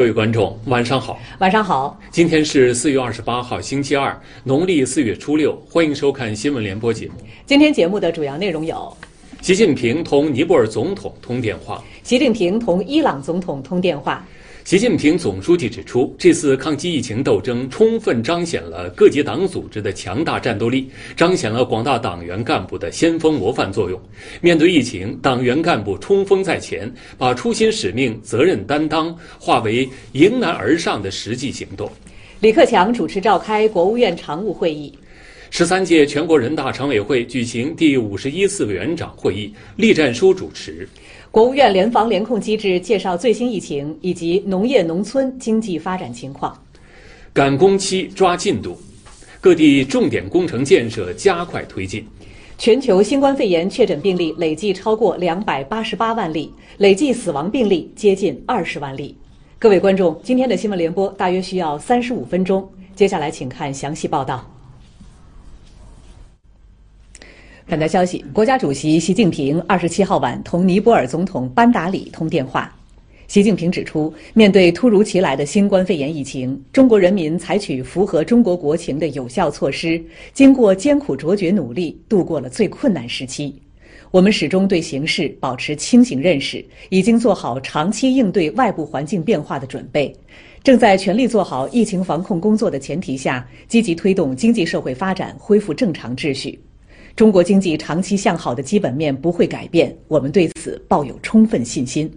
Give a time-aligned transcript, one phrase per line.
[0.00, 1.20] 各位观众，晚上好。
[1.40, 5.54] 晚上好，今天是四月二十八号，星期二，农历四月初六。
[5.68, 7.12] 欢迎收看新闻联播节目。
[7.44, 8.96] 今天节目的主要内容有：
[9.42, 14.26] 习近平同尼泊尔总统通电话；习近平同伊朗总统通电话。
[14.70, 24.00] 习近平总书记指出，这次抗击疫情斗争充分彰显了各级党组织的强大战斗力，彰显了广大党员干部的先锋模范作用。
[24.40, 26.88] 面对疫情，党员干部冲锋在前，
[27.18, 31.90] 把初心使命、责任担当化为迎难而上的实际行动。
[32.38, 34.96] 李克强主持召开国务院常务会议。
[35.52, 40.88] 十三届全国人大常委会举行第五十一次委员长会议，栗战书主持。
[41.32, 46.56] 国务院联防联控机制介绍最新疫情以及农业农村经济发展情况。
[47.32, 48.76] 赶工期抓进度，
[49.40, 52.04] 各地重点工程建设加快推进。
[52.58, 59.16] 全球新冠肺炎确诊病例累计超过两百八十八万例，累计死亡病例接近二十万例。
[59.56, 64.49] 各位观众，今天的新闻联播大约需要三十五分钟，接下来请看详细报道。
[67.70, 72.74] 本台消息：国家主席习近平二十七号晚同尼泊尔总统班达里通电话。
[73.28, 83.54] 习近平指出，面对突如其来的新冠肺炎疫情，中国人民采取符合中国国情的有效措施，经过艰苦卓绝努力，度过了最困难时期。
[84.10, 90.12] 我们始终对形势保持清醒认识，已经做好长期应对外部环境变化的准备，
[90.64, 96.58] 正在全力做好疫情防控工作的前提下，积极推动经济社会发展恢复正常秩序。
[97.20, 102.10] 中国经济长期向好的基本面不会改变，我们对此抱有充分信心。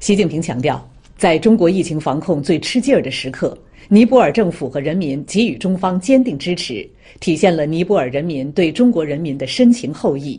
[0.00, 3.56] 习近平强调，在中国疫情防控最吃劲儿的时刻，
[3.88, 6.86] 尼泊尔政府和人民给予中方坚定支持，
[7.20, 10.38] 体现了尼泊尔人民对中国人民的深情厚谊。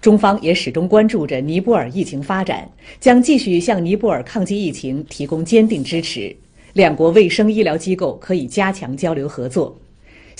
[0.00, 2.66] 中方也始终关注着尼泊尔疫情发展，
[3.00, 6.34] 将继续向尼泊尔抗击疫情提供坚定支持。
[6.72, 9.78] 两国卫生医疗机构可以加强交流合作。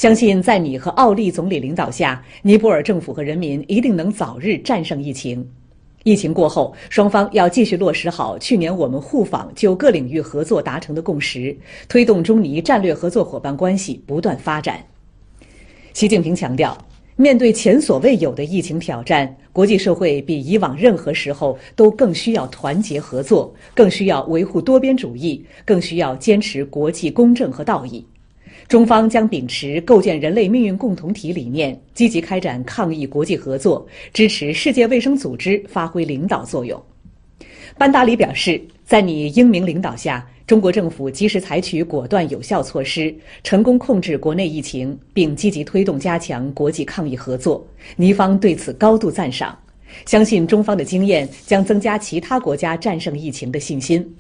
[0.01, 5.47] 相信在你和奥利总理领导下，尼泊尔政府和人民一定能早日战胜疫情。
[6.05, 11.55] 疫情过后，双方要继续落实好去年我们互访就各领域合作达成的共识，
[11.87, 14.83] 推动中尼战略合作伙伴关系不断发展。
[15.93, 16.75] 习近平强调，
[17.17, 28.03] 面对前所未有的疫情挑战，国际社会比以往任何时候都更需要团结合作，更需要维护多边主义，更需要坚持国际公正和道义。
[28.71, 36.81] 中方将秉持构建人类命运共同体理念，积极开展抗疫国际合作，支持世界卫生组织发挥领导作用。
[37.77, 47.67] 班达里表示，在你英明领导下，中国政府及时采取果断有效措施，成功控制国内疫情，并积极推动加强国际抗疫合作。
[47.97, 49.59] 尼方对此高度赞赏，
[50.07, 54.17] 相信中方的经验将增加其他国家战胜疫情的信心。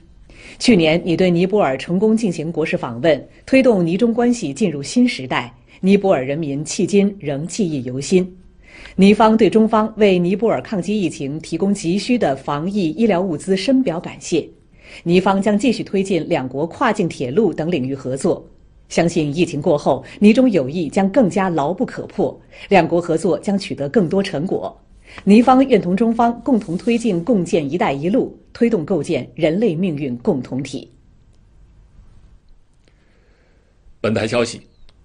[0.58, 5.54] 去年，你对尼泊尔成功进行国事访问，推动尼中关系进入新时代。
[5.80, 8.36] 尼泊尔人民迄今仍记忆犹新。
[8.96, 14.46] 尼方对中方为尼泊尔抗击疫情提供急需的防疫医疗物资深表感谢。
[15.04, 18.44] 尼方将继续推进两国跨境铁路等领域合作。
[18.88, 24.76] 相信疫情过后，尼中友谊将更加牢不可破，两国合作将取得更多成果。
[25.24, 30.88] 尼方愿同中方共同推进共建“一带一路”，推动构建人类命运共同体。
[34.00, 34.60] 本台消息：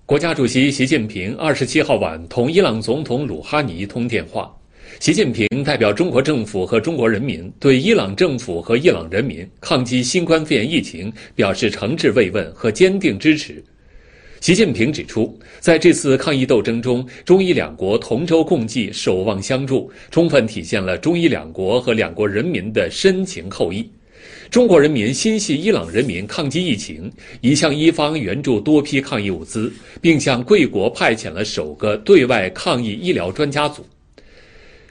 [0.05, 4.49] 国家主席习近平二十七号晚同伊朗总统鲁哈尼通电话。
[4.99, 13.61] 习近平代表中国政府和中国人民，对伊朗政府和伊朗人民抗击新冠肺炎疫情表示诚挚慰问和坚定支持。
[14.45, 23.89] 习近平指出，在这次抗疫斗争中，中伊两国同舟共济、守望相助，充分体现了中伊两国和两国人民的深情厚谊。
[24.51, 27.11] 中国人民心系伊朗人民抗击疫情，
[27.41, 33.83] 已向伊方援助多批抗疫物资，并向贵国派遣了首个对外抗疫医疗专家组。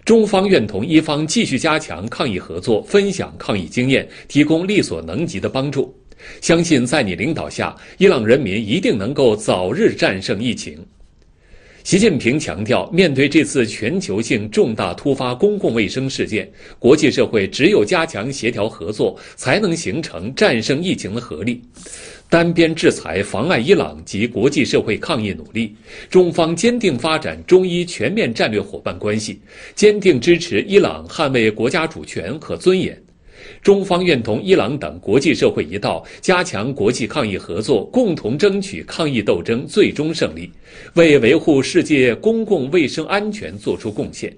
[0.05, 5.95] 中方愿同伊方继续加强抗疫合作，分享抗疫经验，提供力所能及的帮助。
[6.41, 10.79] 相信在你领导下，伊朗人民一定能够早日战胜疫情。
[11.83, 21.61] 习近平强调，面对这次全球性重大突发公共卫生事件，国际社会只有加强协调合作，才能形成战胜疫情的合力。
[22.31, 25.77] 单边制裁妨碍伊朗及国际社会抗疫努力，
[26.09, 29.39] 中方坚定发展中伊全面战略伙伴关系，
[29.75, 33.04] 坚定支持伊朗捍卫国家主权和尊严。
[33.65, 40.53] 中方愿同伊朗等国际社会一道，加强国际抗疫合作，共同争取抗疫斗争最终胜利，
[40.97, 44.31] 为维护世界公共卫生安全作出贡献。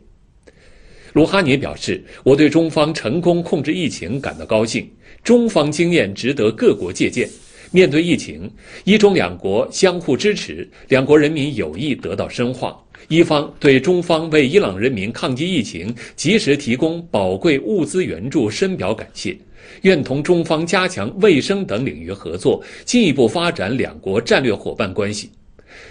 [1.15, 4.89] 鲁哈尼表示：“我对中方成功控制疫情感到高兴，
[5.25, 7.29] 中方经验值得各国借鉴。
[7.73, 8.49] 面对疫情，
[8.85, 12.81] 伊中两国相互支持，两国人民友谊得到深化。
[13.09, 19.37] 伊方对中方为伊朗人民抗击疫情及时提供宝贵物资援助深表感谢，
[19.83, 25.31] 愿同中方加强卫生等领域合作，进一步发展两国战略伙伴关系。”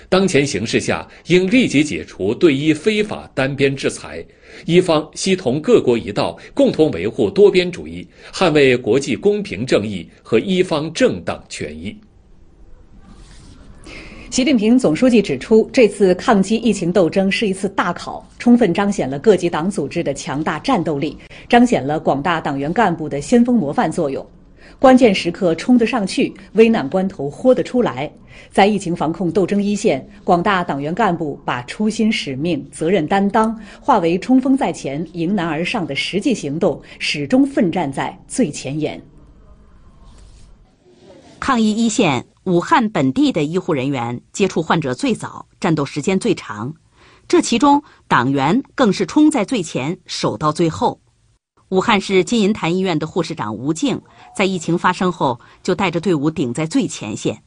[0.09, 4.23] 当前形势下，应立即解除对伊非法单边制裁。
[4.65, 11.95] 伊方希同各国一道，共同维护多边主义，捍卫国际公平正义和伊方正当权益。
[14.35, 21.17] 习近平总书记指出，这次抗击疫情斗争是一次大考，充分彰显了各级党组织的强大战斗力，
[21.47, 24.27] 彰显了广大党员干部的先锋模范作用。
[24.77, 28.11] 关键时刻冲得上去，危难关头豁得出来。
[28.51, 39.01] 在疫情防控斗争一线，广大党员干部把初心使命、责任担当化为冲锋在前、迎难而上的实际行动，始终奋战在最前沿。
[41.45, 46.73] 抗疫一线，武汉本地的医护人员接触患者最早，战斗时间最长，
[47.27, 50.99] 这其中党员更是冲在最前，守到最后。
[51.69, 54.01] 武汉市金银潭医院的护士长吴静，
[54.35, 57.43] 在疫情发生后就带着队伍顶在最前线。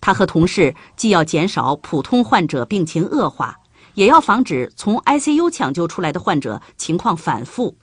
[0.00, 3.58] 他和同事既要减少普通患者病情恶化，
[3.92, 7.76] 也要防止从 ICU 抢救出来的患者情况反复，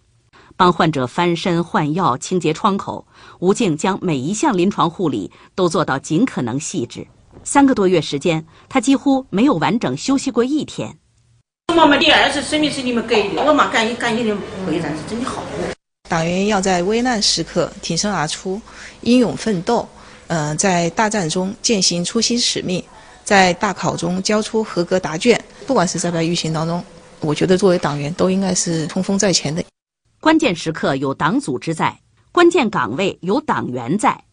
[0.56, 3.06] 帮患者翻身换药、清洁窗口。
[3.40, 7.08] 吴静将每一项临床护理都做到尽可能细致。
[7.44, 10.98] 三个多月时间，他几乎没有完整休息过一天。
[11.76, 15.42] 我们第二次生命是你们给的，我嘛感谢感谢你们会战是真的好。
[16.10, 18.62] 党员要在危难时刻挺身而出，
[19.02, 19.88] 英勇奋斗，
[20.28, 22.84] 呃，在大战中践行初心使命，
[23.24, 25.42] 在大考中交出合格答卷。
[25.66, 26.84] 不管是在不在疫情当中，
[27.22, 29.64] 我觉得作为党员都应该是冲锋在前的。
[30.22, 32.00] 关键时刻有党组织在，
[32.32, 34.24] 关键岗位有党员在。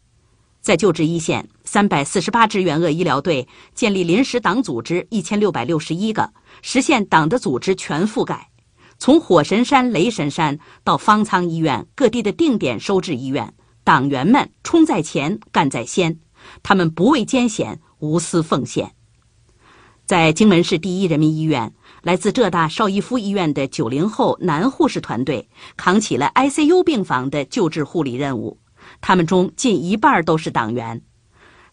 [0.61, 6.31] 在救治一线，三百四十八支援鄂医疗队建立临时党组织一千六百六十一个，
[6.61, 8.51] 实现党的组织全覆盖。
[8.99, 16.19] 从火神山、雷神山到方舱医院，各地的定点收治医院，党员们冲在前，干在先，
[16.63, 18.93] 他们不畏艰险，无私奉献。
[20.09, 21.71] 在荆门市第一人民医院，
[22.01, 25.47] 来自浙大邵逸夫医院的九零后男护士团队
[25.77, 28.57] 扛起了 ICU 病房的救治护理任务，
[29.03, 30.99] 他们中近一半都是党员。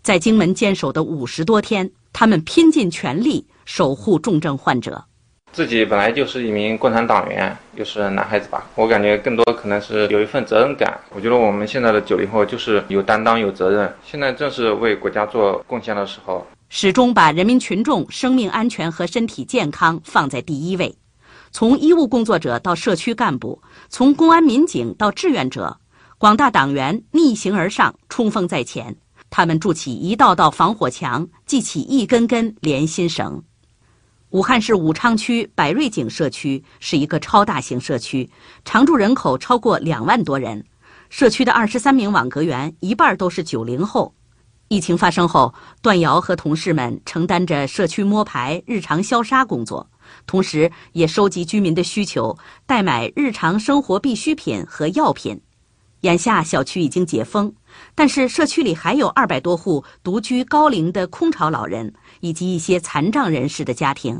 [0.01, 5.05] 在荆门坚守的五十多天，他们拼尽全力守护重症患者。
[5.53, 10.99] 自己本来就是一名共产党员，又是男孩子吧，我感觉更多可能是有一份责任感。
[11.11, 16.45] 我觉得我们现在的九零后就是有担当、有责任，现在正是为国家做贡献的时候。
[16.77, 20.93] 始终把人民群众生命安全和身体健康放在第一位，
[21.49, 25.79] 从医务工作者到社区干部，从公安民警到志愿者，
[26.17, 28.93] 广大党员逆行而上，冲锋在前。
[29.29, 33.41] 他们筑起一道道防火墙，系起一根根连心绳。
[34.31, 38.29] 武汉市武昌区百瑞景社区是一个超大型社区，
[38.65, 40.65] 常住人口超过两万多人。
[41.09, 44.13] 社区的二十三名网格员，一半都是九零后。
[44.67, 49.89] 疫情发生后，段瑶和同事们承担着社区摸排、日常消杀工作，
[50.25, 55.39] 同时也收集居民的需求，代买日常生活必需品和药品。
[56.01, 57.51] 眼下小区已经解封，
[57.95, 61.93] 但是社区里还有二百多户独居高龄的空巢老人。
[62.21, 64.19] 以及一些残障人士的家庭，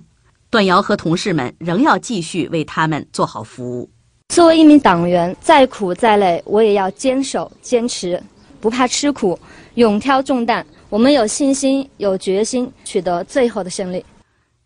[0.52, 3.90] 段瑶和同事们仍要继续为他们做好服务。
[4.30, 8.22] 作为一名党员，再苦再累，我也要坚守、坚持，
[8.66, 9.38] 不怕吃苦，
[9.76, 10.66] 勇挑重担。
[10.90, 14.04] 我们有信心、有决心，取得最后的胜利。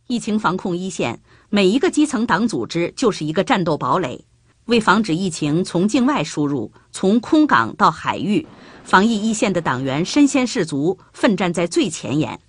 [0.08, 4.24] 疫情防控一线，每一个基层党组织就是一个战斗堡垒。
[4.68, 8.48] 为防止疫情从境外输入，从空港到海域，
[8.86, 12.40] 防疫一线的党员身先士卒，奋战在最前沿。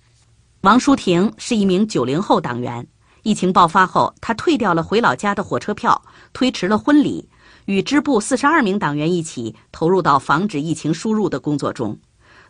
[0.61, 2.87] 王淑婷是一名九零后党员。
[3.23, 7.27] 疫情爆发后，她退掉了回老家的火车票，推迟了婚礼，
[7.65, 11.97] 与支部四十二名党员一起投入到防止疫情输入的工作中。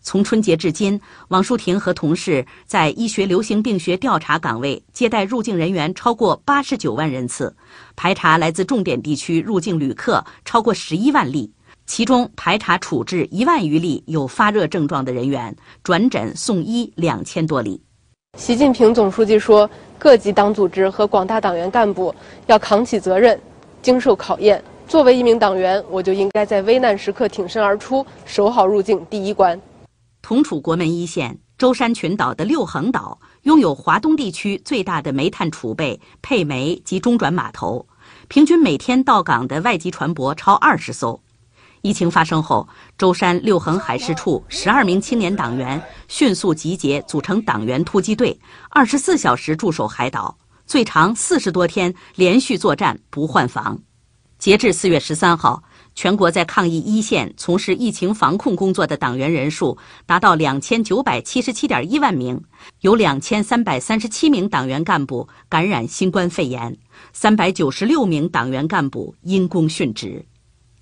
[0.03, 7.55] 从春节至今，王淑婷和同事在医学流行病学调查岗位接待入境人员超过八十九万人次，
[7.95, 11.51] 排查来自重点地区入境旅客超过十一万例，
[11.85, 17.79] 其中排查处置一万余例有发热症状的人员，转诊送医两千多例。
[18.39, 22.15] 习近平总书记说：“各级党组织和广大党员干部
[22.47, 23.39] 要扛起责任，
[23.83, 24.63] 经受考验。
[24.91, 29.57] 作为一名党员，我就应该在危难时刻挺身而出，守好入境第一关。”
[30.21, 37.87] 同处国门一线，舟山群岛的六横岛拥有华东地区最大的煤炭储备、配煤及中转码头，
[38.27, 41.17] 平均每天到港的外籍船舶超二十艘。
[41.83, 42.67] 疫情发生后，
[42.97, 48.37] 舟山六横海事处十二名青年党员迅速集结，组成党员突击队，
[48.69, 53.79] 二十四小时驻守海岛，最长四十多天连续作战不换防。
[54.41, 55.61] 截至四月十三号，
[55.93, 62.41] 全国在抗疫一线从事疫情防控工作的党员人数达到两千九百七十七点一万名，
[62.79, 66.75] 有两千三百三十七名党员干部感染新冠肺炎，
[67.13, 70.25] 三百九十六名党员干部因公殉职。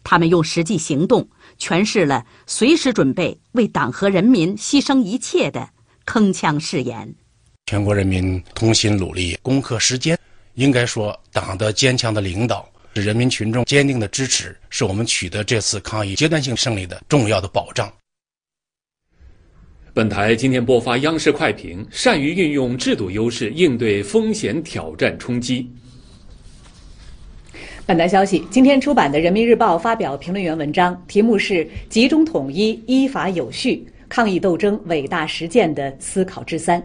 [0.05, 1.27] 他们用实际行动
[1.59, 5.67] 诠释了随时准备为党和人民牺牲一切的
[6.05, 7.13] 铿锵誓言。
[7.65, 10.17] 全国人民同心努力，攻克时艰。
[10.53, 17.91] 应该说，党的坚强的领导，人民群众坚定的支持，是我们取得这次抗疫阶段性胜利的重要的保障。
[19.93, 25.69] 本台今天播发央视快评：善于运用制度优势应对风险挑战冲击。
[27.85, 36.81] 本台消息，今天出版的《人民日报》发表评论员文章，题目是“集中统一，依法有序，抗疫斗争伟大实践的思考之三”。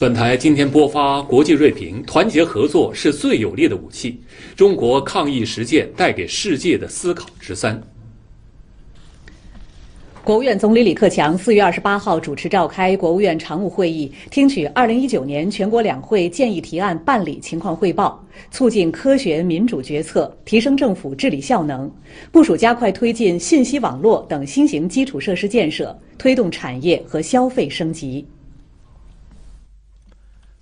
[0.00, 4.20] 本台今天播发国际锐评：团结合作是最有力的武器，
[4.54, 7.82] 中国抗疫实践带给世界的思考之三。
[10.22, 21.90] 国务院总理李克强四月二十八号主持召开国务院常务会议，听取二零一九年全国两会建议提案办理情况汇报，促进科学民主决策，提升政府治理效能，
[22.30, 28.24] 部署加快推进信息网络等新型基础设施建设，推动产业和消费升级。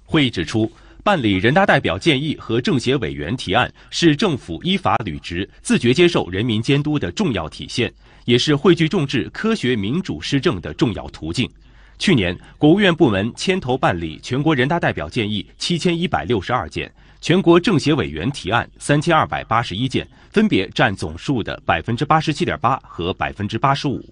[0.07, 0.71] 会议指出，
[1.03, 7.93] 办理人大代表建议和政协委员提案是政府依法履职、自觉接受人民监督的重要体现。
[8.25, 11.49] 也是汇聚众志、科学民主施政的重要途径。
[11.97, 24.05] 去年，国务院部门牵头办理全国人大代表建议七千一百六十二件，全国政协委员提案三千二百八十一件，分别占总数的百分之八十七点八和百分之八十五。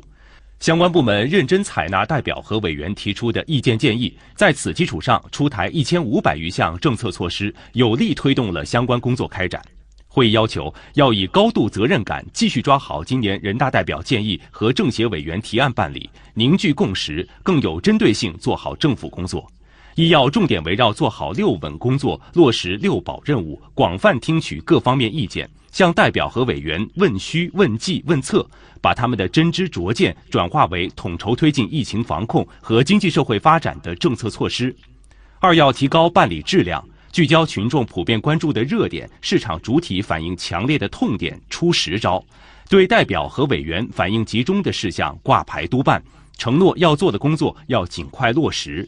[0.65, 9.63] 相关部门认真采纳代表和委员提出的意见建议，在此基础上出台一千五百余项政策措施，有力推动了相关工作开展。
[10.09, 19.47] 会议要求要以高度责任感继续抓好今年人大代表建议和政协委员提案办理，凝聚共识，更有针对性做好政府工作。
[19.97, 28.45] 一要重点围绕做好六稳工作，落实六保任务，广泛听取各方面意见，向代表和委员问需、问计、问策，
[28.85, 34.77] 把他们的真知灼见转化为统筹推进疫情防控和经济社会发展的政策措施。
[35.41, 36.87] 二要提高办理质量。
[37.11, 42.23] 聚焦群众普遍关注的热点，市场主体反映强烈的痛点，出实招；
[42.69, 46.03] 对代表和委员反映集中的事项挂牌督办，
[46.37, 48.87] 承诺要做的工作要尽快落实。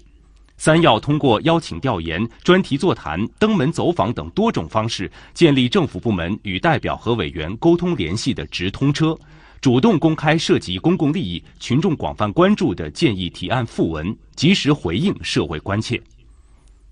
[0.59, 9.17] 三要通过邀请调研、专题座谈、登门走访等多种方式，建立政府部门与代表和委员沟通联系的直通车，
[9.61, 16.01] 主动公开涉及公共利益、群众广泛关注的建议提案附文，及时回应社会关切。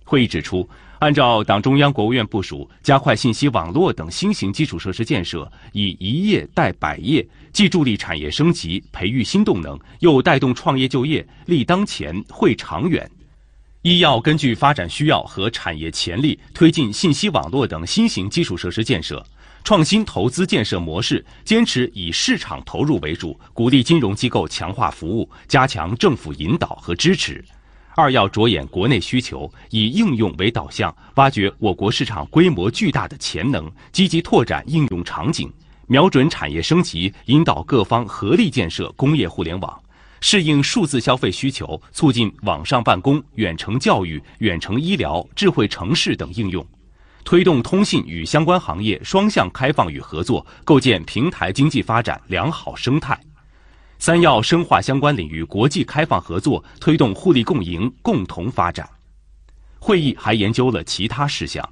[0.04, 0.68] 会议指出。
[1.00, 13.10] 按照党中央、国务院部署，加快信息网络等新型基础设施建设，以一业带百业，既助力产业升级、培育新动能，又带动创业就业，立当前、会长远。
[13.82, 19.22] 一要根据发展需要和产业潜力，推进信息网络等新型基础设施建设，
[19.64, 27.42] 创新投资建设模式，坚持以市场投入为主，鼓励金融机构强化服务，加强政府引导和支持。
[27.96, 35.50] 二要着眼国内需求，以应用为导向，挖掘我国市场规模巨大的潜能，积极拓展应用场景，
[35.86, 39.82] 瞄准产业升级，引导各方合力建设工业互联网，
[40.20, 46.66] 适应数字消费需求，促进网上办公、远程教育、远程医疗、智慧城市等应用，
[47.24, 53.18] 推动通信与相关行业双向开放与合作，构建平台经济发展良好生态。
[53.98, 58.86] 三要深化相关领域国际开放合作，推动互利共赢、共同发展。
[59.78, 61.66] 会议还研究了其他事项。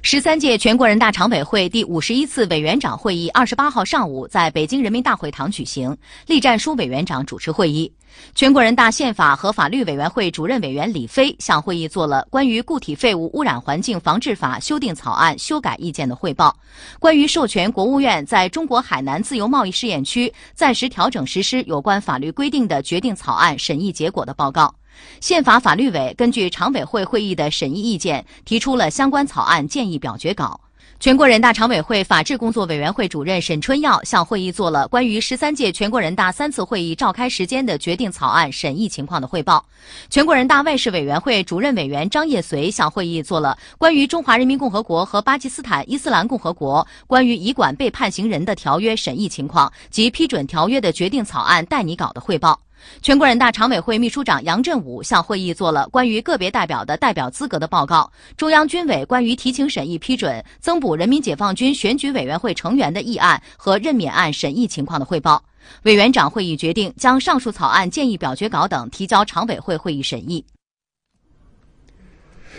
[0.00, 5.94] 十三届全国人大常委会第五十一次委员长会议二十八号上午在北京人民大会堂举行，
[6.26, 7.92] 栗战书委员长主持会议。
[8.34, 16.56] 全国人大宪法和法律委员会主任委员李飞向会议做了关于固体废物污染环境防治法修订草案修改意见的汇报，
[17.00, 24.72] 关于授权国务院在中国海南自由贸易试验区暂时调整实施有关法律规定的决定草案审议结果的报告。
[25.20, 30.60] 宪法法律委根据常委会会议的审议意见，提出了相关草案建议表决稿。
[31.00, 39.64] 全国人大常委会法制工作委员会主任沈春耀向会议做了关于十三届全国人大三次会议召开时间的决定草案审议情况的汇报。
[40.10, 52.58] 全国人大外事委员会主任委员张业遂向会议做了关于中华人民共和国和巴基斯坦伊斯兰共和国关于移管被判刑人的条约审议情况及批准条约的决定草案待拟稿的汇报。
[53.02, 65.42] 全国人大常委会秘书长杨振武向会议做了关于个别代表的代表资格的报告，中央军委关于提请审议批准增补人民解放军选举委员会成员的议案和任免案审议情况的汇报。
[65.82, 70.44] 委员长会议决定将上述草案建议表决稿等提交常委会会议审议。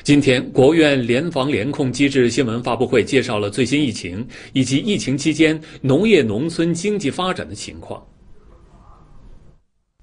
[0.04, 8.02] 今天，国务院联防联控机制新闻发布会介绍了最新疫情以及疫情期间农业农村经济发展的情况。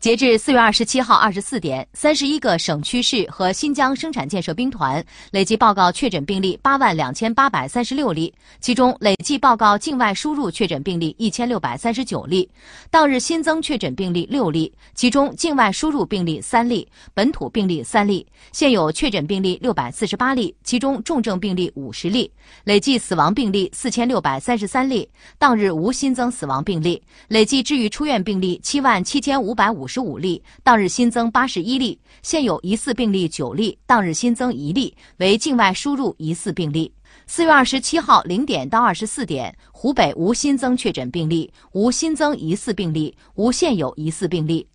[0.07, 12.49] 截至四月二十七号二十四点，三十一个省区市和新疆生产建设兵团累计报告确诊病例八万两千八百三十六例，其中累计报告境外输入确诊病例一千六百三十九例，
[12.89, 22.31] 当日新增确诊病例六例，其中境外输入病例三例，本土病例三例，现有确诊病例六百四十八例，其中重症病例五十例，
[22.63, 29.96] 累计死亡病例四千六百三十三例，当日无新增死亡病例，累计治愈出院病例七万七千五百五十。
[29.97, 36.93] 十五例，当日新增八十一例，现有疑似病例九例，当日新增一例为境外输入疑似病例。
[37.27, 44.67] 四月二十七号零点到二十四点，湖北无新增确诊病例，无新增疑似病例，无现有疑似病例。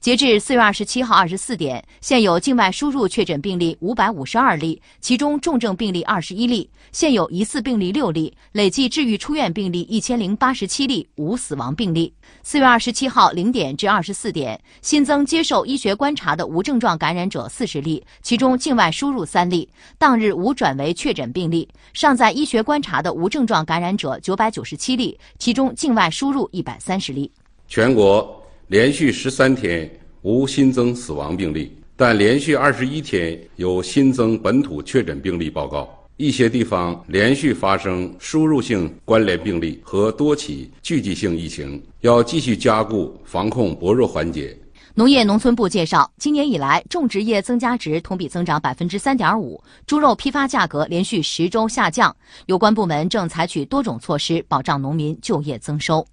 [0.00, 12.14] 截至四月二十七号二十四点，现有境外输入确诊病例五百五十二例，其中重症病例二十一例，现有疑似病例六例，累计治愈出院病例一千零八十七例，无死亡病例。
[12.44, 21.68] 四月二十七号零点至二十四点，新增接受医学观察的无症状感染者四十例，其中境外输入三例，当日无转为确诊病例。
[21.92, 27.28] 尚在医学观察的无症状感染者九百九十七例，其中境外输入一百三十例。
[27.66, 28.37] 全国。
[28.68, 35.88] 连续十三天无新增死亡病例，但连续二十一天有新增本土确诊病例报告。
[36.18, 44.54] 一些地方连续发生输入性关联病例和多起聚集性疫情，要继续加固防控薄弱环节。
[44.94, 52.14] 农业农村部介绍，今年以来，种植业增加值同比增长百分之三点五，猪肉批发价格连续十周下降。
[52.44, 56.06] 有关部门正采取多种措施，保障农民就业增收。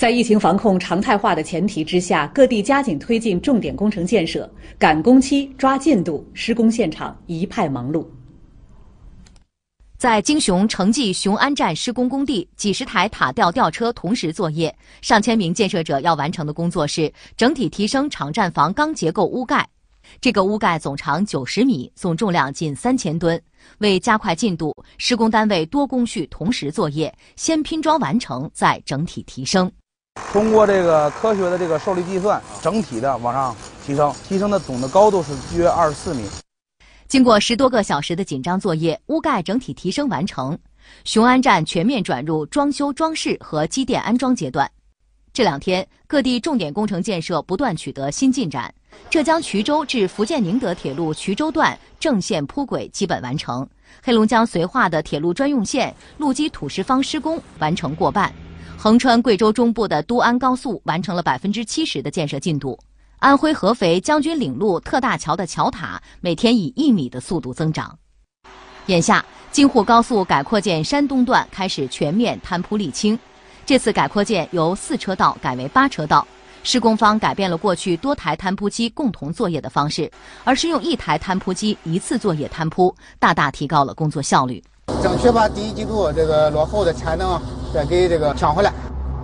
[0.00, 8.06] 在疫情防控常态化的前提之下，各地加紧推进重点工程建设，赶工期、抓进度，施工现场一派忙碌。
[9.98, 19.68] 在京雄城际雄安站施工工地，几十台塔吊吊车同时作业，上千名建设者要完成的工作是整体提升场站房钢结构屋盖。
[20.18, 23.38] 这个屋盖总长九十米，总重量近三千吨。
[23.80, 29.70] 为加快进度，施工单位多工序同时作业，先拼装完成，再整体提升。
[30.32, 36.24] 通过这个科学的这个受力计算，整体的往上提升，提升的总的高度是约二十四米。
[37.08, 40.56] 经过十多个小时的紧张作业，屋盖整体提升完成，
[41.04, 44.70] 雄安站全面转入装修装饰和机电安装阶段。
[45.32, 48.72] 这两天，各地重点工程建设不断取得新进展。
[49.08, 53.68] 浙江衢州至福建宁德铁路衢州段正线铺轨基本完成，
[54.02, 58.32] 黑龙江绥化的铁路专用线路基土石方施工完成过半。
[58.82, 62.78] 横穿贵州中部的都安高速完成了百分之七十的建设进度，
[63.18, 67.94] 安徽合肥将军岭路特大桥的桥塔每天以一米的速度增长。
[68.86, 73.18] 眼下，京沪高速改扩建山东段开始全面摊铺沥青，
[73.66, 76.26] 这次改扩建由四车道改为八车道，
[76.62, 80.10] 施工方改变了过去多台摊铺机共同作业的方式，
[80.42, 84.64] 而是用一台摊铺机一次作业摊铺，大大提高了工作效率。
[85.02, 87.40] 争取把第一季度这个落后的产能
[87.72, 88.72] 再给这个抢回来。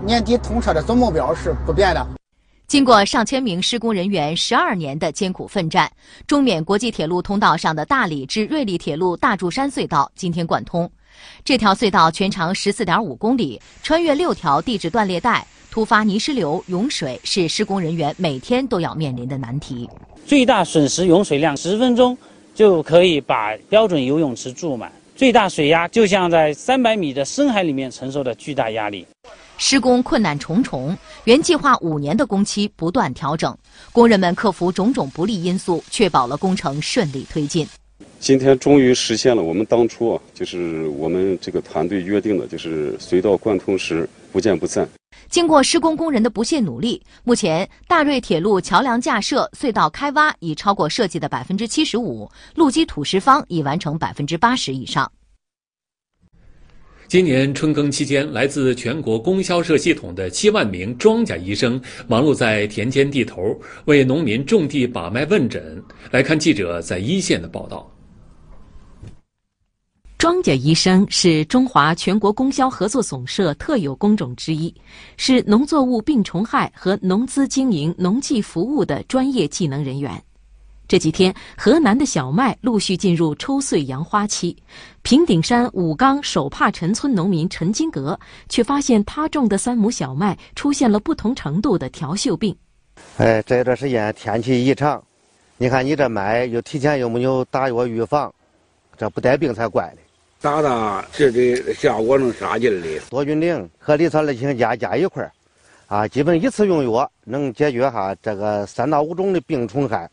[0.04, 2.06] 年底通车的总目标是不变的。
[2.66, 5.90] 经过上千名施工人员十二年的艰苦奋战，
[6.26, 10.90] 中缅国际铁路通道上的大理至瑞丽铁路大柱山隧道今天贯通。
[11.44, 19.88] 这条隧道全长十四点五公里，穿越六条地质断裂带，突发泥石流、涌水是施工人员每天都要面临的难题。
[20.26, 22.18] 最大损失涌水量十分钟
[22.54, 24.90] 就可以把标准游泳池注满。
[25.16, 29.06] 最大水压就像在三百米的深海里面承受的巨大压力。
[29.56, 33.56] 施工困难重重，原计划五年的工期不断调整，
[33.92, 37.66] 工人们克服种种不利因素，确保了工程顺利推进。
[38.20, 44.86] 今天终于实现了我们当初啊，就是我们这个团队约定的，就是隧道贯通时不见不散。
[45.36, 55.12] 经过施工工人的不懈努力，目前大瑞铁路桥梁架设、隧道开挖已超过设计的百分之七十五，路基土石方已完成百分之八十以上。
[57.06, 65.84] 今年春耕期间，来自全国供销社系统的七万名庄稼医生忙碌在田间地头，为农民种地把脉问诊。
[66.12, 67.92] 来看记者在一线的报道。
[70.26, 74.74] 庄稼医生是中华全国供销合作总社特有工种之一，
[75.16, 80.20] 是农作物病虫害和农资经营、农技服务的专业技能人员。
[80.88, 84.56] 这几天，河南的小麦陆续进入抽穗扬花期。
[85.02, 92.52] 平顶山武冈手帕陈村农民陈金阁却发现，他种的三亩小麦出现了不同程度的条锈病。
[93.18, 95.00] 哎，这段时间天气异常，
[95.56, 98.34] 你看你这麦又提前又没有打药预防，
[98.96, 100.02] 这不带病才怪嘞。
[100.46, 102.86] 打打这的效果能啥劲的？
[103.10, 105.32] 多菌灵和利草二氢加加一块儿，
[105.88, 110.08] 啊，基本一次用药能解决哈这个三到五种的病虫害。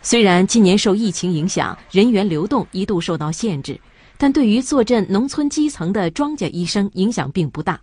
[0.00, 3.76] 虽然今年受疫情影响，人员流动一度受到限制，
[4.16, 7.80] 但对于坐镇农村基层的庄稼医生影响并不大。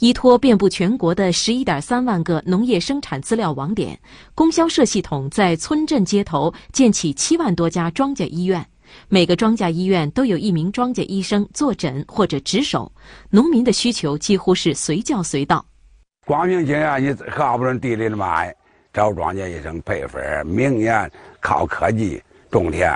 [0.00, 3.98] 依托遍布全国的十一点三万个农业生产资料网点，
[4.34, 8.66] 供销社系统在村镇街头建起七万多家庄稼医院，
[9.08, 12.90] 每个庄稼医院都有一名庄稼医生坐诊或者值守，
[13.30, 15.64] 农民的需求几乎是随叫随到。
[16.26, 18.54] 光明经验，你好不论地里的麦。
[18.92, 21.08] 找庄稼医生配方，明年
[21.40, 22.92] 靠科技种田。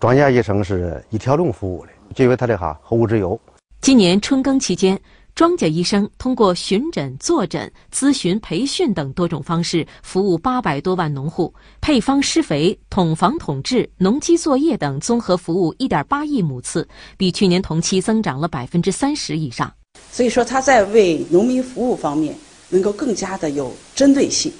[0.00, 3.40] 庄稼医生是一条龙服务的，因为他的哈后顾之忧。
[3.80, 4.98] 今年春耕期间，
[5.36, 19.70] 庄稼医生通过巡诊、坐诊、咨询、培训等多种方式，服务八百多万农户，配方施肥、统防统治、农机作业等综合服务一点八亿亩次，比去年同期增长了百分之三十以上。
[20.10, 22.34] 所以说，他在为农民服务方面
[22.70, 24.50] 能够更加的有针对性。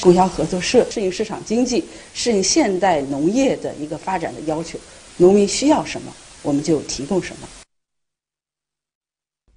[0.00, 4.78] 供销合作社适应市场经济、适应现代农业的一个发展的要求，
[5.18, 7.46] 农民需要什么，我们就提供什么。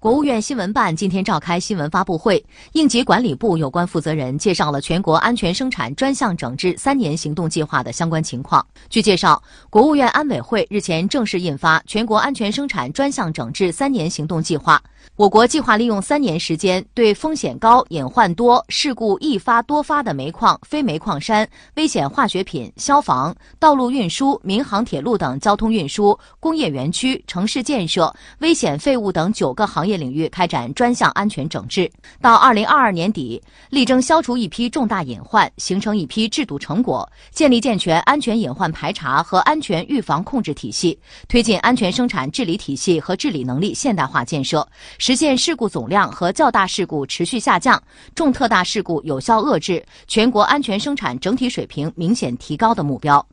[0.06, 2.40] 国务院新闻办今天召开新闻发布会，
[2.74, 8.64] 应急管理部有关负责人介绍了全国安全生产专项整治三年行动计划的相关情况。
[8.88, 14.80] 据介绍，国务院安委会日前正式印发《全国安全生产专项整治三年行动计划》。
[15.16, 31.90] 我国计划利用三年时间，对风险高、隐患多、事故易发多发的煤矿、非煤矿山、危险化学品、消防、道路运输、民航铁路等交通运输、工业园区、城市建设、危险废物等九个行业领域开展专项安全整治。
[32.20, 44.66] 到二零二二年底，力争消除一批重大隐患，形成一批制度成果，建立健全安全隐患排查和安全预防控制体系，推进安全生产治理体系和治理能力现代化建设。
[44.98, 47.82] 实现事故总量和较大事故持续下降，
[48.14, 53.24] 重特大事故有效遏制，全国安全生产整体水平明显提高的目标。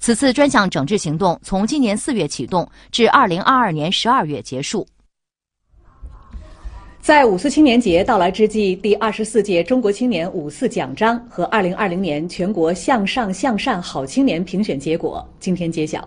[0.00, 4.86] 此次专项整治行动从今年四月启动，至二零二二年十二月结束。
[7.08, 16.06] 在五四青年节到来之际，第二十四届中国青年五四奖章和二零二零年全国向上向善好青年评选结果今天揭晓。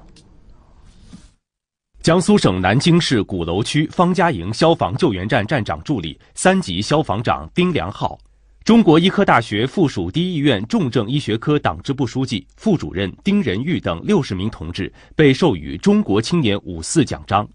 [2.03, 8.15] 江苏省南京市鼓楼区方家营消防救援站站长助理、三级消防长丁良浩，
[8.63, 17.49] 中国医科大学附属第一医院重症医学科党支部书记、副主任丁仁玉等六十名同志被授予中国青年五四奖章。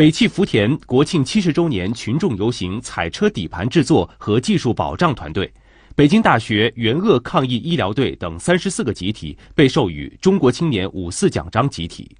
[0.00, 5.52] 北汽福田国庆七十周年群众游行彩车底盘制作和技术保障团队，
[5.94, 12.16] 北京大学援鄂抗疫医疗队等三十四个集体被授予中国青年五四奖章集体。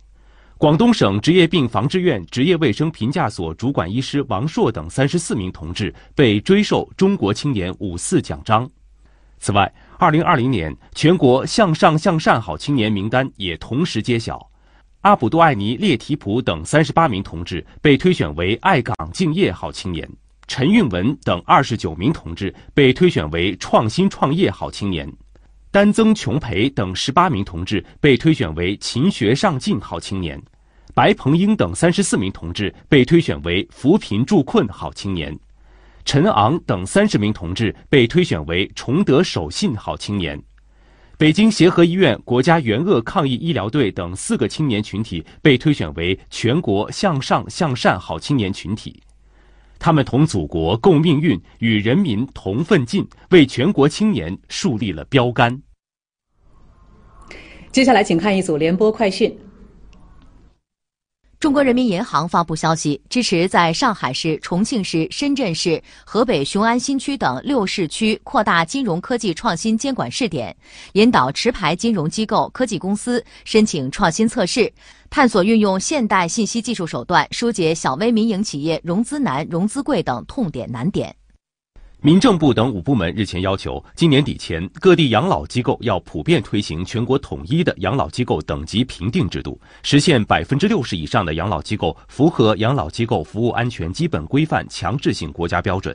[0.59, 8.69] 广东省职业病防治院职业卫生评价所主管医师王硕等三十四名同志被追授中国青年五四奖章。
[9.39, 14.50] 此外，二零二零年全国向上向善好青年名单也同时揭晓，
[15.03, 20.07] 阿卜杜艾尼列提普等三十八名同志被推选为爱岗敬业好青年，
[20.47, 25.11] 陈运文等二十九名同志被推选为创新创业好青年。
[25.71, 30.39] 丹增琼培等十八名同志被推选为勤学上进好青年，
[30.93, 35.35] 白鹏英等三十四名同志被推选为扶贫助困好青年，
[36.05, 40.39] 陈昂等三十名同志被推选为崇德守信好青年，
[41.21, 49.03] 北京协和医院国家援鄂抗疫医疗队等四个青年群体被推选为全国向上向善好青年群体。
[49.79, 55.61] 他们同祖国共命运，与人民同奋进，为全国青年树立了标杆。
[57.71, 59.39] 接下来，请看一组联播快讯。
[61.41, 70.55] 中国人民银行发布消息，支持在上海市、重庆市、深圳市、河北雄安新区等六市区扩大金融科技创新监管试点，
[70.93, 74.71] 引导持牌金融机构、科技公司申请创新测试，
[75.09, 81.17] 探索运用现代信息技术手段疏解小微民营企业融资难、融资贵等痛点难点。
[82.03, 95.95] 民政部等五部门日前要求，今年底前，各地养老机构要普遍推行全国统一的养老机构等级评定制度，实现百分之六十以上的养老机构符合《养老机构服务安全基本规范》强制性国家标准，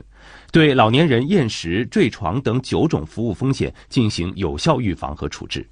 [0.52, 5.68] 对老年人厌食、坠床等九种服务风险进行有效预防和处置。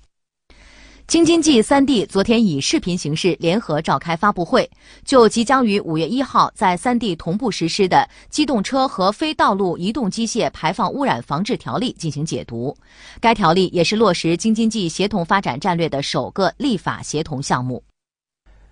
[1.06, 4.68] 京津冀三地昨天以视频形式联合召开发布会，
[5.04, 7.98] 就即将于五月一号在三地同步实施的
[8.30, 12.74] 《机动车和非道路移动机械排放污染防治条例》进行解读。
[13.20, 17.82] 该条例也是落实京津冀协同发展战略的首个立法协同项目。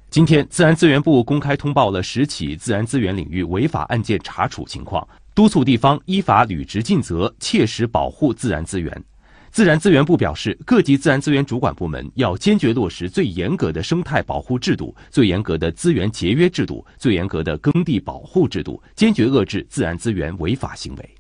[0.09, 9.05] 今天，自然资源部公开通报了十起自然资源领域违法案件查处情况，督促地方依法履职尽责，切实保护自然资源。
[9.53, 21.15] 自然资源部表示，各级自然资源主管部门要坚决落实最严格的生态保护制度、最严格的资源节约制度、最严格的耕地保护制度，坚决遏制自然资源违法行为。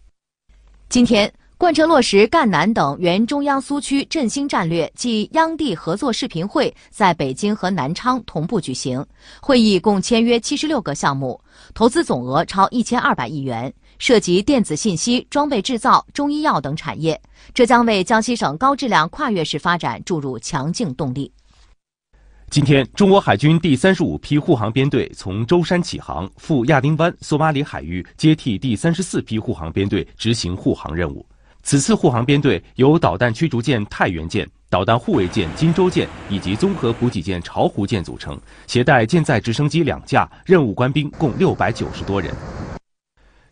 [0.89, 9.05] 今天，贯彻落实赣南等原中央苏区振兴战略暨央地合作视频会在北京和南昌同步举行，
[9.43, 11.39] 会议共签约七十六个项目，
[11.75, 13.71] 投资总额超一千二百亿元。
[14.03, 17.23] 涉及电子信息、装备制造、中医药等产业，
[17.55, 21.31] 这将为江西省高质量跨越式发展注入强劲动力。
[22.51, 31.25] 今天，中国海军第三十五批护航编队从舟山起航，赴亚丁湾、索马里海域接替第三十四批护航编队执行护航任务。
[31.63, 38.37] 此次护航编队由导弹驱逐舰太原舰、导弹护卫舰金州舰以及综合补给舰巢湖舰组成，
[38.67, 42.35] 携带舰载直升机两架，任务官兵共六百九十多人。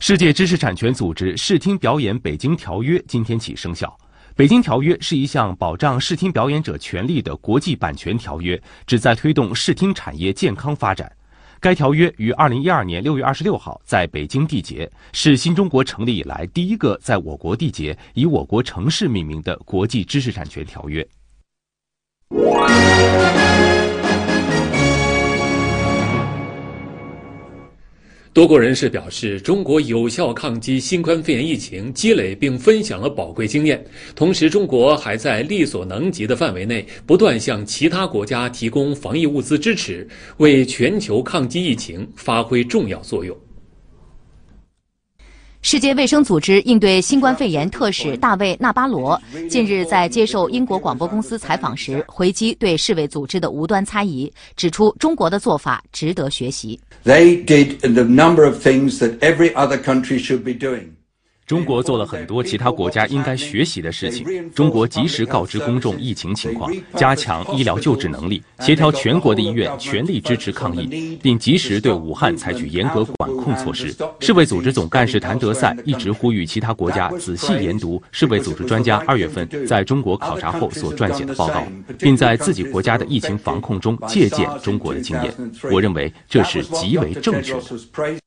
[0.02, 3.94] 世界知识产权组织视听表演北京条约今天起生效。
[4.34, 11.12] 北京条约是一项保障视听表演者权利的国际版权条约，旨在推动视听产业健康发展。
[11.60, 21.06] 该条约于二零一二年六月二十六号在北京缔结，是新中国成立以来第一个在我国缔结以我国城市命名的国际知识产权条约。
[28.40, 33.84] 多国人士表示，中国有效抗击新冠肺炎疫情，积累并分享了宝贵经验。
[34.16, 43.36] 同时，中国还在力所能及的范围内，不断向其他国家提供防疫物资支持，为全球抗击疫情发挥重要作用。
[45.62, 56.80] 世界卫生组织应对新冠肺炎特使大卫·纳巴罗近日在接受英国广播公司采访时，回击对世卫组织的无端猜疑，指出中国的做法值得学习。
[57.04, 60.92] They did the number of things that every other country should be doing.
[61.50, 64.48] 中国做了很多其他国家应该学习的事情。
[64.52, 73.92] 中国及时告知公众疫情情况，加强医疗救治能力，协调全国的医院，全力支持抗疫，并及时对武汉采取严格管控措施。
[74.20, 81.66] 世卫组织总干事谭德赛一直呼吁其他国家仔细研读世卫组织专家二月份在中国考察后所撰写的报告，
[81.98, 85.34] 并在自己国家的疫情防控中借鉴中国的经验。
[85.72, 88.20] 我认为这是极为正确的。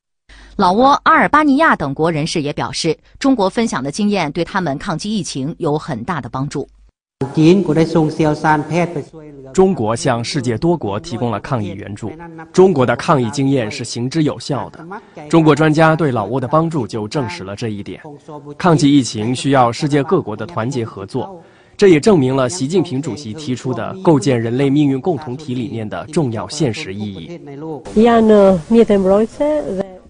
[0.56, 6.68] 老挝、阿尔巴尼亚等国人士也表示，中国分享的经验对他们抗击疫情有很大的帮助。
[9.52, 12.12] 中国向世界多国提供了抗疫援助，
[12.52, 14.86] 中国的抗疫经验是行之有效的。
[15.28, 18.00] 中国专家对老挝的帮助就证实了这一点。
[18.56, 21.42] 抗击疫情需要世界各国的团结合作，
[21.76, 27.40] 这也证明了习近平主席提出的构建人类命运共同体理念的重要现实意义。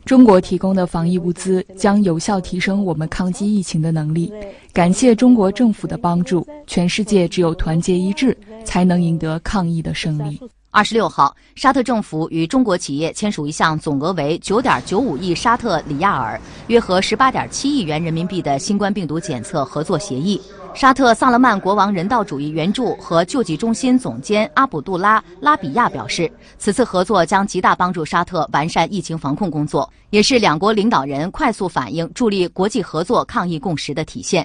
[0.04, 4.30] 中国提供的防疫物资将有效提升我们抗击疫情的能力。
[4.72, 10.38] 感谢中国政府的帮助，全世界只有团结一致，才能赢得抗疫的胜利。
[10.74, 20.42] 二十六号，沙特政府与中国企业签署一项总额为九点九五亿沙特里亚尔（约合十八点七亿元人民币）的新冠病毒检测合作协议。
[20.74, 34.44] 沙特萨勒曼国王人道主义援助和救济中心总监阿卜杜拉·拉比亚表示，此次合作将极大帮助沙特完善疫情防控工作，也是两国领导人快速反应、助力国际合作抗疫共识的体现。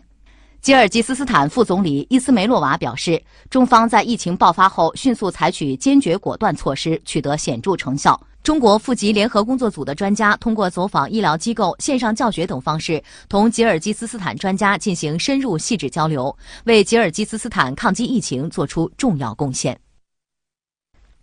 [0.62, 8.20] 吉尔吉斯斯坦副总理伊斯梅洛娃表示，中方在疫情爆发后迅速采取坚决果断措施，取得显著成效。
[8.44, 19.80] 中国副级联合工作组的专家通过走访医疗机构、线上教学等方式，同吉尔吉斯斯坦专家进行深入细致交流，为吉尔吉斯斯坦抗击疫情作出重要贡献。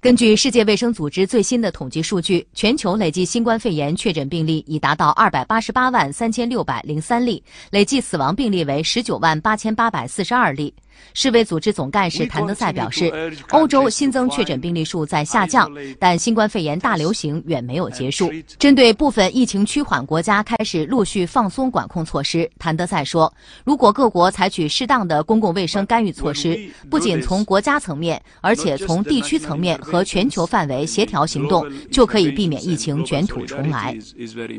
[0.06, 7.42] 根据世界卫生组织最新的统计数据，全球累计新冠肺炎确诊病例已达到二百八十八万三千六百零三例，
[7.72, 10.72] 累计死亡病例为十九万八千八百四十二例。
[11.14, 13.12] 世卫组织总干事谭德赛表示，
[13.50, 18.30] 欧洲新增确诊病例数在下降，但新冠肺炎大流行远没有结束。
[18.58, 23.32] 针对部分疫情趋缓国家开始陆续放松管控措施，谭德赛说，
[23.64, 26.58] 如果各国采取适当的公共卫生干预措施，
[26.90, 33.96] 不仅从国家层面，而且从地区层面和全球范围协调行动，就可以避免疫情卷土重来。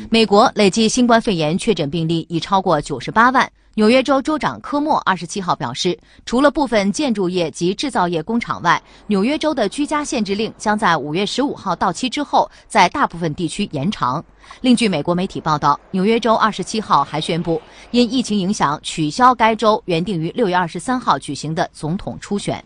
[0.09, 3.49] 美国累计新冠肺炎确诊病例已超过九十八万。
[3.77, 14.25] 纽约州州长科莫二十七号表示，除了部分建筑业及制造业工厂外，纽约州的居家限制令将在五月十五号到期之后，在大部分地区延长。
[14.61, 17.61] 另据美国媒体报道，纽约州二十七号还宣布，
[17.91, 22.65] 因疫情影响，取消该州原定于六月二十三号举行的总统初选。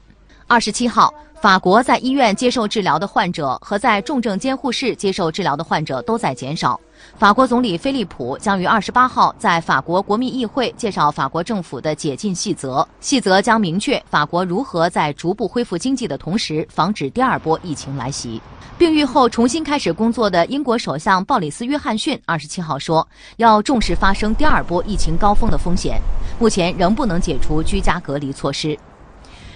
[0.52, 1.14] 二十七号。
[1.42, 6.80] 法国在医院接受治疗的患者和在重症监护室接受治疗的患者都在减少。
[7.18, 18.40] 法国总理菲利普将于二十八号在法国国民议会介绍法国政府的解禁细则，细则将明确法国如何在逐步恢复经济的同时防止第二波疫情来袭。
[18.78, 26.00] 病愈后重新开始工作的英国首相鲍里斯·约翰逊二十七号说，要重视发生第二波疫情高峰的风险，
[26.38, 28.78] 目前仍不能解除居家隔离措施。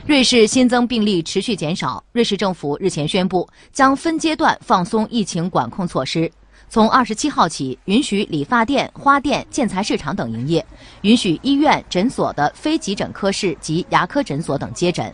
[0.07, 2.03] 瑞士新增病例持续减少。
[2.11, 6.31] 瑞士政府日前宣布，将分阶段放松疫情管控措施。
[6.69, 10.61] 从二十七号起，允许理发店、花店、建材市场等营业；
[11.01, 15.11] 允许医院、诊所的非急诊科室及牙科诊所等接诊。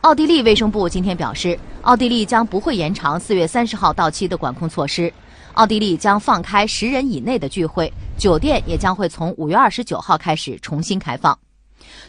[0.00, 5.12] 奥地利卫生部今天表示，奥地利将不会延长四月三十号到期的管控措施。
[5.52, 11.38] 奥地利将放开十人以内的聚会，酒店也将会从五月二十九号开始重新开放。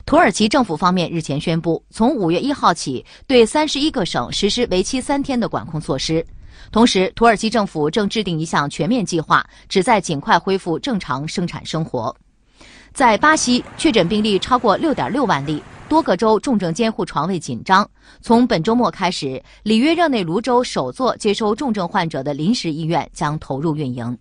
[0.06, 6.26] 土耳其政府方面日前宣布，从五月一号起，对三十一个省实施为期三天的管控措施。
[6.72, 12.14] 同时，土耳其政府正制定一项全面计划，旨在尽快恢复正常生产生活。
[12.94, 17.90] 在巴西，确诊病例超过六点六万例，多个州重症监护床位紧张。
[18.22, 24.16] 从本周末开始，里约热内卢州首座接收重症患者的临时医院将投入运营。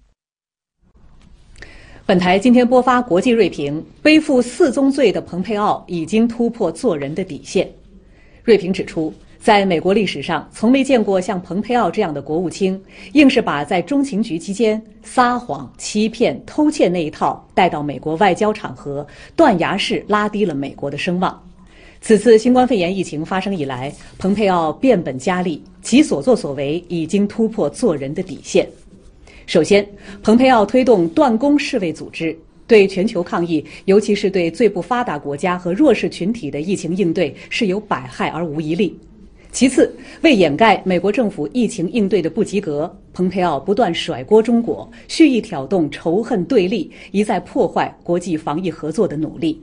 [2.13, 7.67] 本台今天播发国际锐评：背负四宗罪的蓬佩奥已经突破做人的底线。
[8.45, 12.79] 锐评指出，在美国历史上，从没见过像蓬佩奥这样的国务卿，
[13.15, 21.43] 硬是把在中情局期间撒谎、欺骗、偷窃那一套带到美国外交场合，断崖式拉低了美国的声望。
[22.03, 28.69] 此次新冠肺炎疫情发生以来，蓬佩奥变本加厉，其所作所为已经突破做人的底线。
[29.47, 29.87] 首先，
[30.23, 38.99] 蓬佩奥推动断供世卫组织，对全球抗疫，尤其是对最不发达国家和弱势群体的疫情应对是有百害而无一利。
[39.51, 49.61] 其次，为掩盖美国政府疫情应对的不及格，蓬佩奥不断甩锅中国，蓄意挑动仇恨对立，一再破坏国际防疫合作的努力。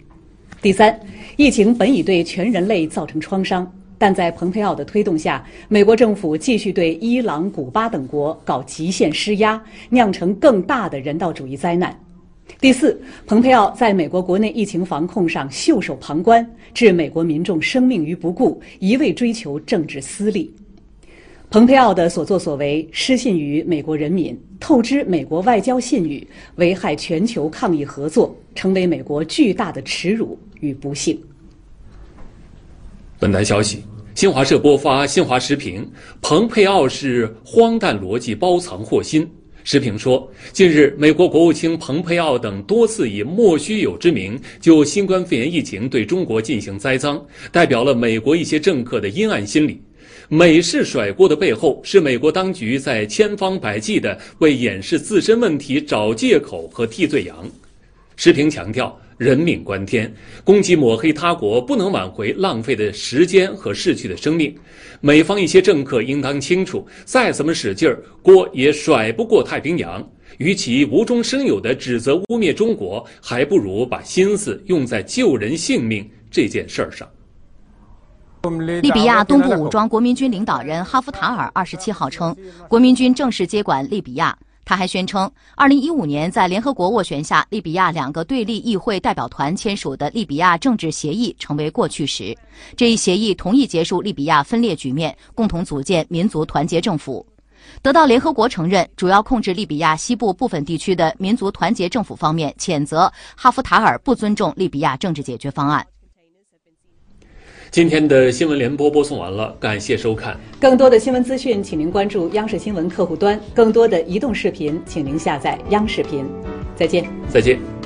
[0.61, 0.99] 第三，
[1.37, 3.65] 疫情本已对全人类造成创伤。
[3.99, 11.95] 但在蓬佩奥的推动下，美国政府继续对伊朗、古巴等国搞极限施压，酿成更大的人道主义灾难。
[12.61, 20.51] 第四，蓬佩奥在美国国内疫情防控上袖手旁观，置美国民众生命于不顾，一味追求政治私利。
[21.51, 31.19] 蓬佩奥的所作所为失信于美国人民，透支美国外交信誉，危害全球抗疫合作，成为美国巨大的耻辱与不幸。
[33.21, 33.83] 本台消息，
[34.15, 35.85] 新华社播发新华时评：
[36.21, 39.29] 蓬佩奥是荒诞逻辑包藏祸心。
[39.65, 49.81] 时评说，近日美国国务卿蓬佩奥等多次以莫须有之名就新冠肺炎疫情对中国进行栽赃，代表了美国一些政客的阴暗心理。
[50.29, 57.35] 美式甩锅的背后，是美国当局在千方百计地为掩饰自身问题找借口和替罪羊。
[58.15, 58.97] 时评强调。
[59.19, 60.11] 人命关天，
[60.45, 64.55] 攻击抹黑他国不能挽回浪费的时间和逝去的生命。
[65.01, 70.01] 美方一些政客应当清楚，再怎么使劲儿，锅也甩不过太平洋。
[70.37, 77.05] 与其无中生有的指责污蔑中国，还不如把心思用在救人性命这件事儿上。
[78.81, 82.33] 利比亚东部武装国民军领导人哈夫塔尔二十七号称，
[82.69, 84.33] 国民军正式接管利比亚。
[84.69, 92.37] 他还宣称，2015年在联合国斡旋下，利比亚两个对立议会代表团签署的利比亚政治协议成为过去时。
[92.77, 97.25] 这一协议同意结束利比亚分裂局面，共同组建民族团结政府。
[97.81, 105.83] 得到联合国承认，主要控制利比亚西部部分地区的民族团结政府方面谴责哈夫塔尔不尊重利比亚政治解决方案。
[107.71, 110.35] 今天的新闻联播播送完了，感谢收看。
[110.59, 116.25] 更多的新闻资讯，请您关注央视新闻客户端；更多的移动视频，请您下载央视频。
[116.75, 117.05] 再见。
[117.29, 117.78] 再见。